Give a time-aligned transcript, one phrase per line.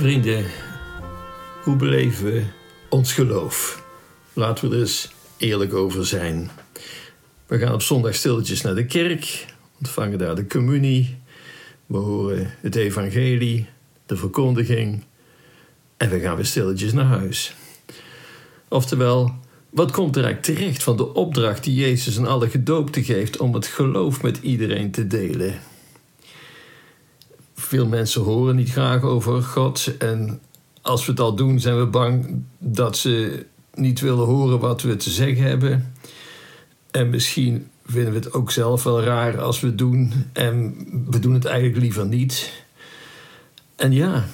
[0.00, 0.44] Vrienden,
[1.62, 2.44] hoe beleven we
[2.88, 3.84] ons geloof?
[4.32, 6.50] Laten we er eens eerlijk over zijn.
[7.46, 9.46] We gaan op zondag stilletjes naar de kerk,
[9.78, 11.16] ontvangen daar de communie,
[11.86, 13.66] we horen het evangelie,
[14.06, 15.04] de verkondiging
[15.96, 17.54] en we gaan weer stilletjes naar huis.
[18.68, 19.34] Oftewel,
[19.70, 23.54] wat komt er eigenlijk terecht van de opdracht die Jezus aan alle gedoopten geeft om
[23.54, 25.60] het geloof met iedereen te delen?
[27.60, 30.40] Veel mensen horen niet graag over God en
[30.82, 34.96] als we het al doen, zijn we bang dat ze niet willen horen wat we
[34.96, 35.94] te zeggen hebben.
[36.90, 40.74] En misschien vinden we het ook zelf wel raar als we het doen en
[41.10, 42.64] we doen het eigenlijk liever niet.
[43.76, 44.26] En ja,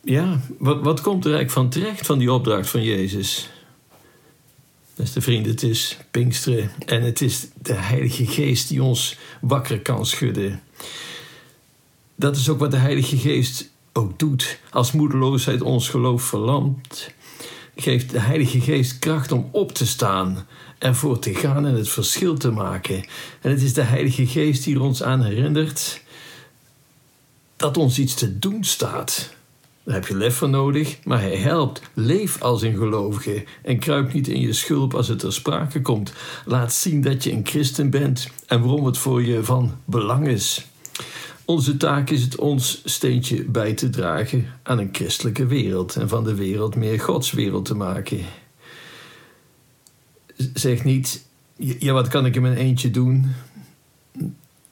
[0.00, 3.50] ja wat, wat komt er eigenlijk van terecht van die opdracht van Jezus?
[4.96, 10.06] Beste vrienden, het is Pinksteren en het is de Heilige Geest die ons wakker kan
[10.06, 10.62] schudden.
[12.16, 14.60] Dat is ook wat de Heilige Geest ook doet.
[14.70, 17.10] Als moedeloosheid ons geloof verlamt,
[17.76, 20.46] geeft de Heilige Geest kracht om op te staan,
[20.78, 23.06] ervoor te gaan en het verschil te maken.
[23.40, 26.00] En het is de Heilige Geest die er ons aan herinnert
[27.56, 29.34] dat ons iets te doen staat.
[29.84, 31.80] Daar heb je lef voor nodig, maar hij helpt.
[31.94, 36.12] Leef als een gelovige en kruip niet in je schulp als het ter sprake komt.
[36.44, 40.66] Laat zien dat je een christen bent en waarom het voor je van belang is.
[41.46, 46.24] Onze taak is het ons steentje bij te dragen aan een christelijke wereld en van
[46.24, 48.20] de wereld meer Gods wereld te maken.
[50.54, 53.34] Zeg niet, ja, wat kan ik in mijn eentje doen?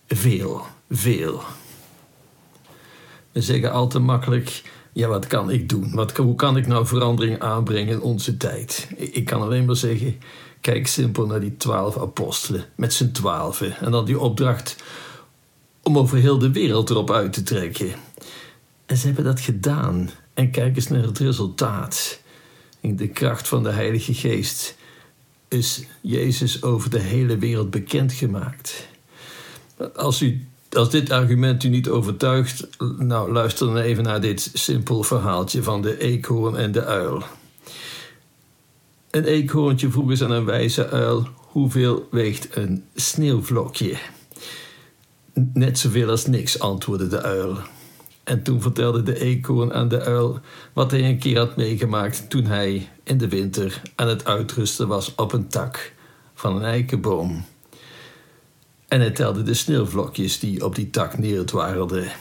[0.06, 1.42] Veel, veel.
[3.32, 5.94] We zeggen al te makkelijk, ja, wat kan ik doen?
[5.94, 8.88] Wat, hoe kan ik nou verandering aanbrengen in onze tijd?
[8.96, 10.18] Ik kan alleen maar zeggen,
[10.60, 14.76] kijk simpel naar die twaalf apostelen met z'n twaalfen en dan die opdracht
[15.84, 17.92] om over heel de wereld erop uit te trekken.
[18.86, 20.10] En ze hebben dat gedaan.
[20.34, 22.20] En kijk eens naar het resultaat.
[22.80, 24.76] In de kracht van de Heilige Geest
[25.48, 28.86] is Jezus over de hele wereld bekendgemaakt.
[29.96, 32.68] Als, u, als dit argument u niet overtuigt,
[32.98, 37.22] nou luister dan even naar dit simpel verhaaltje van de eekhoorn en de uil.
[39.10, 43.96] Een eekhoorntje vroeg eens aan een wijze uil: hoeveel weegt een sneeuwvlokje?
[45.34, 47.58] Net zoveel als niks, antwoordde de uil.
[48.24, 50.40] En toen vertelde de eekhoorn aan de uil
[50.72, 55.14] wat hij een keer had meegemaakt toen hij in de winter aan het uitrusten was
[55.14, 55.92] op een tak
[56.34, 57.44] van een eikenboom.
[58.88, 62.12] En hij telde de sneeuwvlokjes die op die tak neerdwarrelden.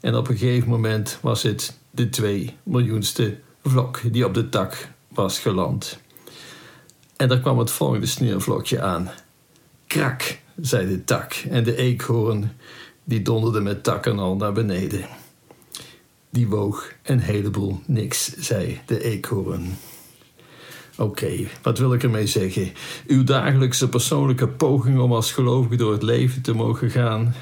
[0.00, 4.88] En op een gegeven moment was het de twee miljoenste vlok die op de tak
[5.08, 5.98] was geland.
[7.16, 9.10] En daar kwam het volgende sneeuwvlokje aan.
[9.86, 12.52] Krak, zei de tak, en de eekhoorn
[13.04, 15.06] die donderde met takken al naar beneden.
[16.30, 19.76] Die woog een heleboel niks, zei de eekhoorn.
[20.98, 21.30] Oké,
[21.62, 22.72] wat wil ik ermee zeggen?
[23.06, 27.34] Uw dagelijkse persoonlijke poging om als gelovige door het leven te mogen gaan.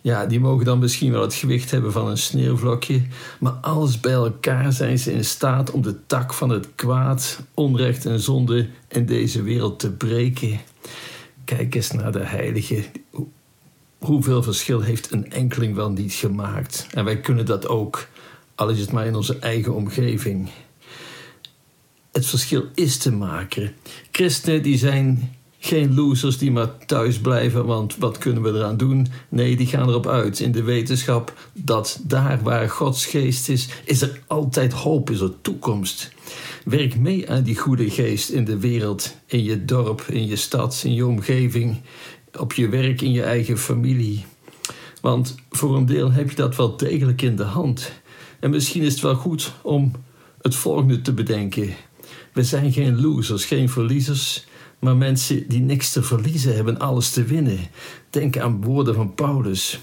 [0.00, 3.02] Ja, die mogen dan misschien wel het gewicht hebben van een sneeuwvlokje,
[3.40, 8.06] maar alles bij elkaar zijn ze in staat om de tak van het kwaad, onrecht
[8.06, 10.60] en zonde in deze wereld te breken.
[11.56, 12.84] Kijk eens naar de heilige.
[13.98, 16.86] Hoeveel verschil heeft een enkeling wel niet gemaakt?
[16.90, 18.08] En wij kunnen dat ook,
[18.54, 20.48] al is het maar in onze eigen omgeving.
[22.12, 23.74] Het verschil is te maken.
[24.10, 29.06] Christenen die zijn geen losers die maar thuis blijven, want wat kunnen we eraan doen?
[29.28, 34.02] Nee, die gaan erop uit in de wetenschap dat daar waar Gods geest is, is
[34.02, 36.12] er altijd hoop, is er toekomst.
[36.64, 40.82] Werk mee aan die goede geest in de wereld, in je dorp, in je stad,
[40.84, 41.80] in je omgeving,
[42.38, 44.24] op je werk, in je eigen familie.
[45.00, 47.92] Want voor een deel heb je dat wel degelijk in de hand.
[48.40, 49.92] En misschien is het wel goed om
[50.40, 51.74] het volgende te bedenken.
[52.32, 54.46] We zijn geen losers, geen verliezers,
[54.78, 57.58] maar mensen die niks te verliezen hebben, alles te winnen.
[58.10, 59.80] Denk aan woorden van Paulus.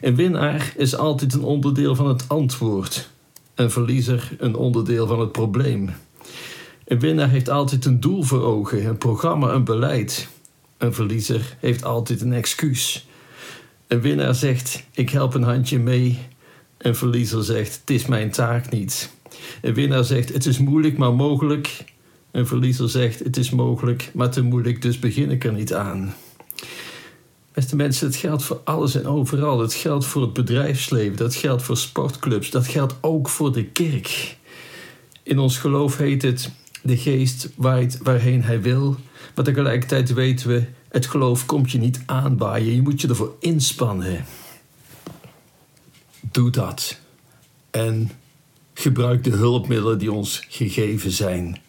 [0.00, 3.10] Een winnaar is altijd een onderdeel van het antwoord,
[3.54, 5.90] een verliezer een onderdeel van het probleem.
[6.86, 10.28] Een winnaar heeft altijd een doel voor ogen, een programma, een beleid.
[10.78, 13.06] Een verliezer heeft altijd een excuus.
[13.86, 16.18] Een winnaar zegt: Ik help een handje mee.
[16.78, 19.10] Een verliezer zegt: Het is mijn taak niet.
[19.62, 21.84] Een winnaar zegt: Het is moeilijk, maar mogelijk.
[22.30, 26.14] Een verliezer zegt: Het is mogelijk, maar te moeilijk, dus begin ik er niet aan.
[27.52, 29.60] Beste mensen, het geldt voor alles en overal.
[29.60, 34.36] Het geldt voor het bedrijfsleven, dat geldt voor sportclubs, dat geldt ook voor de kerk.
[35.22, 36.50] In ons geloof heet het:
[36.86, 37.48] de geest
[38.02, 38.96] waarheen hij wil.
[39.34, 42.74] Maar tegelijkertijd weten we, het geloof komt je niet aanbaaien.
[42.74, 44.24] Je moet je ervoor inspannen.
[46.20, 47.00] Doe dat.
[47.70, 48.10] En
[48.78, 51.60] Gebruik de hulpmiddelen die ons gegeven zijn.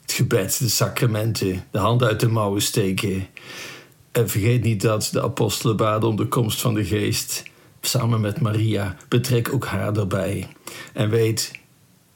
[0.00, 3.26] Het gebed, de sacramenten, de hand uit de mouwen steken.
[4.10, 7.42] En vergeet niet dat de apostelen baden om de komst van de geest.
[7.80, 10.48] Samen met Maria, betrek ook haar erbij.
[10.92, 11.50] En weet,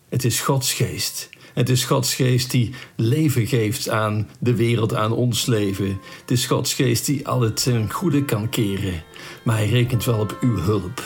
[0.09, 1.29] het is Gods geest.
[1.56, 6.00] Het is Gods geest die leven geeft aan de wereld, aan ons leven.
[6.20, 9.03] Het is Gods geest die al het goede kan keren.
[9.44, 11.03] Maar hij rekent wel op uw hulp.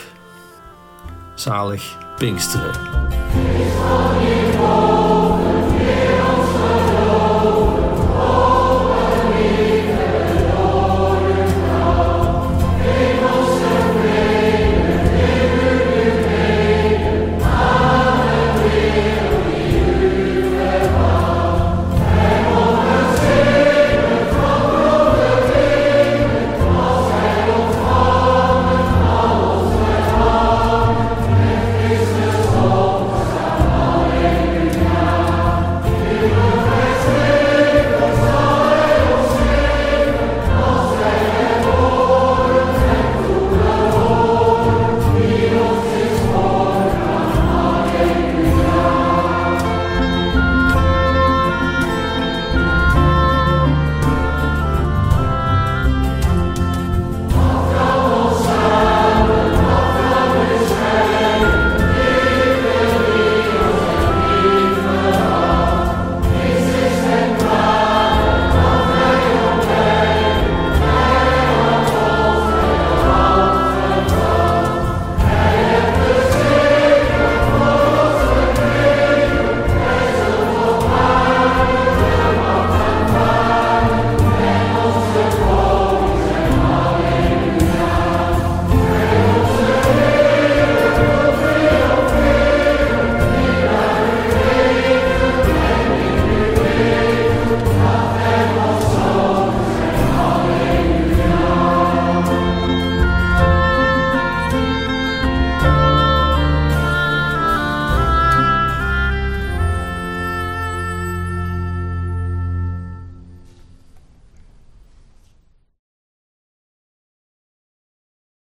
[1.35, 3.09] Zalig Pinksteren.